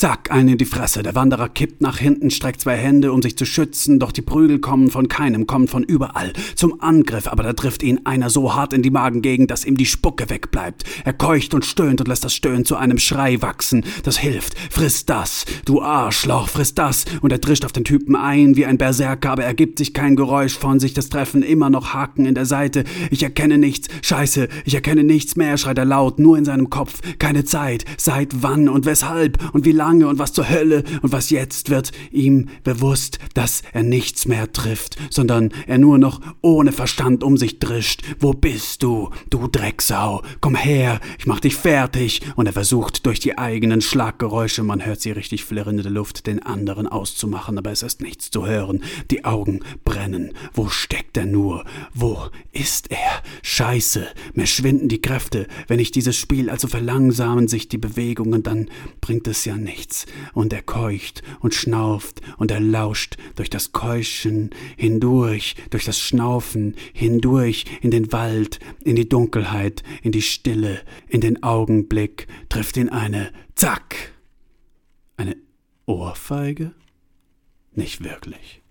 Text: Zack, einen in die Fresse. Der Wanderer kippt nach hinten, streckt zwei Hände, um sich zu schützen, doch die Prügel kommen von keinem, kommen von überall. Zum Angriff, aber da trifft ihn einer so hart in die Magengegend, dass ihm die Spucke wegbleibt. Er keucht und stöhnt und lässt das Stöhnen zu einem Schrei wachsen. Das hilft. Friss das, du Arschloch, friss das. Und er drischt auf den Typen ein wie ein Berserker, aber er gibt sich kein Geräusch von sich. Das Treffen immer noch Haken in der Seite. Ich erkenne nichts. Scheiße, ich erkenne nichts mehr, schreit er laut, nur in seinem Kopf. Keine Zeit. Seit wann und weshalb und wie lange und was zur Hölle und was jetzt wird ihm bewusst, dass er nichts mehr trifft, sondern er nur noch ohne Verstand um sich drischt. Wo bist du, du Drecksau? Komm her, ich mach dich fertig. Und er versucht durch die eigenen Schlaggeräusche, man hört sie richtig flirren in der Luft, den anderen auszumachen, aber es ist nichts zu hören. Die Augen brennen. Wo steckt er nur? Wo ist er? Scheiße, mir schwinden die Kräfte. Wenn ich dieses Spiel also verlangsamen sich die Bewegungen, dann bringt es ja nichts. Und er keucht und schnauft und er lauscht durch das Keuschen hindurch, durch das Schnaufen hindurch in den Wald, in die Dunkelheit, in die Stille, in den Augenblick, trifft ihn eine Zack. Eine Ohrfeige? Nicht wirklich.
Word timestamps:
Zack, 0.00 0.30
einen 0.30 0.48
in 0.48 0.56
die 0.56 0.64
Fresse. 0.64 1.02
Der 1.02 1.14
Wanderer 1.14 1.50
kippt 1.50 1.82
nach 1.82 1.98
hinten, 1.98 2.30
streckt 2.30 2.62
zwei 2.62 2.74
Hände, 2.74 3.12
um 3.12 3.20
sich 3.20 3.36
zu 3.36 3.44
schützen, 3.44 3.98
doch 3.98 4.12
die 4.12 4.22
Prügel 4.22 4.58
kommen 4.58 4.90
von 4.90 5.08
keinem, 5.08 5.46
kommen 5.46 5.68
von 5.68 5.82
überall. 5.82 6.32
Zum 6.54 6.80
Angriff, 6.80 7.26
aber 7.26 7.42
da 7.42 7.52
trifft 7.52 7.82
ihn 7.82 8.00
einer 8.04 8.30
so 8.30 8.54
hart 8.54 8.72
in 8.72 8.80
die 8.80 8.88
Magengegend, 8.88 9.50
dass 9.50 9.66
ihm 9.66 9.76
die 9.76 9.84
Spucke 9.84 10.30
wegbleibt. 10.30 10.84
Er 11.04 11.12
keucht 11.12 11.52
und 11.52 11.66
stöhnt 11.66 12.00
und 12.00 12.08
lässt 12.08 12.24
das 12.24 12.32
Stöhnen 12.32 12.64
zu 12.64 12.76
einem 12.76 12.96
Schrei 12.96 13.42
wachsen. 13.42 13.84
Das 14.02 14.16
hilft. 14.16 14.54
Friss 14.70 15.04
das, 15.04 15.44
du 15.66 15.82
Arschloch, 15.82 16.48
friss 16.48 16.72
das. 16.74 17.04
Und 17.20 17.30
er 17.30 17.38
drischt 17.38 17.66
auf 17.66 17.72
den 17.72 17.84
Typen 17.84 18.16
ein 18.16 18.56
wie 18.56 18.64
ein 18.64 18.78
Berserker, 18.78 19.32
aber 19.32 19.44
er 19.44 19.52
gibt 19.52 19.76
sich 19.76 19.92
kein 19.92 20.16
Geräusch 20.16 20.56
von 20.56 20.80
sich. 20.80 20.94
Das 20.94 21.10
Treffen 21.10 21.42
immer 21.42 21.68
noch 21.68 21.92
Haken 21.92 22.24
in 22.24 22.34
der 22.34 22.46
Seite. 22.46 22.84
Ich 23.10 23.22
erkenne 23.22 23.58
nichts. 23.58 23.88
Scheiße, 24.00 24.48
ich 24.64 24.74
erkenne 24.74 25.04
nichts 25.04 25.36
mehr, 25.36 25.58
schreit 25.58 25.76
er 25.76 25.84
laut, 25.84 26.18
nur 26.18 26.38
in 26.38 26.46
seinem 26.46 26.70
Kopf. 26.70 27.00
Keine 27.18 27.44
Zeit. 27.44 27.84
Seit 27.98 28.42
wann 28.42 28.70
und 28.70 28.86
weshalb 28.86 29.36
und 29.52 29.66
wie 29.66 29.72
lange 29.72 29.89
und 29.90 30.18
was 30.18 30.32
zur 30.32 30.48
Hölle 30.48 30.84
und 31.02 31.12
was 31.12 31.30
jetzt 31.30 31.70
wird 31.70 31.92
ihm 32.10 32.48
bewusst, 32.64 33.18
dass 33.34 33.62
er 33.72 33.82
nichts 33.82 34.26
mehr 34.26 34.52
trifft, 34.52 34.96
sondern 35.10 35.50
er 35.66 35.78
nur 35.78 35.98
noch 35.98 36.20
ohne 36.40 36.72
Verstand 36.72 37.24
um 37.24 37.36
sich 37.36 37.58
drischt. 37.58 38.02
Wo 38.18 38.32
bist 38.32 38.82
du, 38.82 39.10
du 39.28 39.48
Drecksau? 39.48 40.22
Komm 40.40 40.54
her, 40.54 41.00
ich 41.18 41.26
mach 41.26 41.40
dich 41.40 41.56
fertig. 41.56 42.22
Und 42.36 42.46
er 42.46 42.52
versucht 42.52 43.06
durch 43.06 43.20
die 43.20 43.36
eigenen 43.36 43.80
Schlaggeräusche, 43.80 44.62
man 44.62 44.84
hört 44.84 45.00
sie 45.00 45.10
richtig 45.10 45.44
flirren 45.44 45.78
in 45.78 45.82
der 45.82 45.92
Luft, 45.92 46.26
den 46.26 46.42
anderen 46.42 46.86
auszumachen, 46.86 47.58
aber 47.58 47.72
es 47.72 47.82
ist 47.82 48.00
nichts 48.00 48.30
zu 48.30 48.46
hören. 48.46 48.82
Die 49.10 49.24
Augen 49.24 49.60
brennen. 49.84 50.32
Wo 50.54 50.68
steckt 50.68 51.16
er 51.16 51.26
nur? 51.26 51.64
Wo 51.92 52.28
ist 52.52 52.90
er? 52.90 53.22
Scheiße, 53.42 54.06
mir 54.34 54.46
schwinden 54.46 54.88
die 54.88 55.02
Kräfte. 55.02 55.46
Wenn 55.66 55.80
ich 55.80 55.90
dieses 55.90 56.16
Spiel 56.16 56.50
also 56.50 56.68
verlangsamen 56.68 57.48
sich 57.48 57.68
die 57.68 57.78
Bewegungen, 57.78 58.42
dann 58.42 58.68
bringt 59.00 59.26
es 59.26 59.44
ja 59.44 59.56
nichts. 59.80 60.06
Und 60.34 60.52
er 60.52 60.62
keucht 60.62 61.22
und 61.40 61.54
schnauft 61.54 62.20
und 62.36 62.50
er 62.50 62.60
lauscht 62.60 63.16
durch 63.36 63.50
das 63.50 63.72
Keuschen 63.72 64.50
hindurch, 64.76 65.56
durch 65.70 65.84
das 65.84 65.98
Schnaufen 65.98 66.76
hindurch 66.92 67.64
in 67.80 67.90
den 67.90 68.12
Wald, 68.12 68.60
in 68.84 68.96
die 68.96 69.08
Dunkelheit, 69.08 69.82
in 70.02 70.12
die 70.12 70.22
Stille, 70.22 70.82
in 71.08 71.20
den 71.20 71.42
Augenblick, 71.42 72.26
trifft 72.48 72.76
ihn 72.76 72.90
eine 72.90 73.32
Zack. 73.54 74.12
Eine 75.16 75.36
Ohrfeige? 75.86 76.72
Nicht 77.72 78.04
wirklich. 78.04 78.62